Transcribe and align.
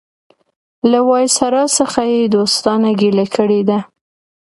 له 0.91 0.99
وایسرا 1.09 1.63
څخه 1.77 2.01
یې 2.13 2.31
دوستانه 2.35 2.89
ګیله 2.99 3.25
کړې 3.35 3.61
ده. 3.69 3.79